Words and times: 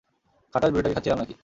খাটাস 0.53 0.69
বুড়িটাকে 0.71 0.95
খাচ্ছিলাম 0.95 1.17
না-কি! 1.19 1.35